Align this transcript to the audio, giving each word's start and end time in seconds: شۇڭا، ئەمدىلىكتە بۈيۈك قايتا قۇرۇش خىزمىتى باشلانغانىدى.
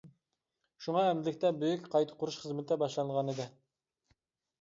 شۇڭا، 0.85 1.01
ئەمدىلىكتە 1.09 1.51
بۈيۈك 1.63 1.85
قايتا 1.95 2.17
قۇرۇش 2.23 2.39
خىزمىتى 2.45 2.79
باشلانغانىدى. 2.85 3.47